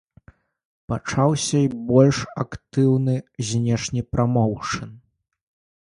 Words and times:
Пачаўся 0.93 1.57
і 1.67 1.69
больш 1.93 2.17
актыўны 2.47 3.15
знешні 3.53 4.01
прамоўшн. 4.15 4.89